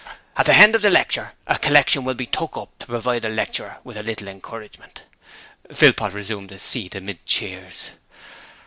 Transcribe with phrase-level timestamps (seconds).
[0.35, 3.29] At the hend of the lecture a collection will be took up to provide the
[3.29, 5.03] lecturer with a little encouragement.'
[5.71, 7.89] Philpot resumed his seat amid cheers.